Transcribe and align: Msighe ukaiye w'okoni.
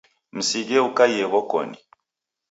Msighe 0.37 0.77
ukaiye 0.87 1.25
w'okoni. 1.31 1.79